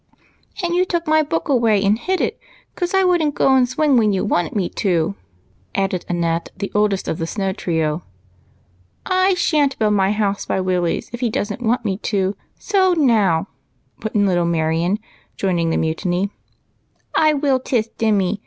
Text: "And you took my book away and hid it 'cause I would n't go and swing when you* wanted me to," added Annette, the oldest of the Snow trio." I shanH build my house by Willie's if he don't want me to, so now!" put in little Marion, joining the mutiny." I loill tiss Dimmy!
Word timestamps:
"And 0.63 0.73
you 0.73 0.83
took 0.83 1.05
my 1.05 1.21
book 1.21 1.47
away 1.47 1.79
and 1.83 1.95
hid 1.99 2.21
it 2.21 2.39
'cause 2.73 2.95
I 2.95 3.03
would 3.03 3.21
n't 3.21 3.35
go 3.35 3.53
and 3.55 3.69
swing 3.69 3.97
when 3.97 4.11
you* 4.13 4.25
wanted 4.25 4.55
me 4.55 4.67
to," 4.69 5.13
added 5.75 6.05
Annette, 6.09 6.49
the 6.57 6.71
oldest 6.73 7.07
of 7.07 7.19
the 7.19 7.27
Snow 7.27 7.53
trio." 7.53 8.01
I 9.29 9.35
shanH 9.35 9.77
build 9.77 9.93
my 9.93 10.11
house 10.11 10.43
by 10.47 10.59
Willie's 10.59 11.11
if 11.13 11.19
he 11.19 11.29
don't 11.29 11.61
want 11.61 11.85
me 11.85 11.97
to, 11.97 12.35
so 12.57 12.93
now!" 12.93 13.47
put 14.01 14.15
in 14.15 14.25
little 14.25 14.43
Marion, 14.45 14.97
joining 15.37 15.69
the 15.69 15.77
mutiny." 15.77 16.31
I 17.15 17.33
loill 17.33 17.59
tiss 17.63 17.87
Dimmy! 17.99 18.39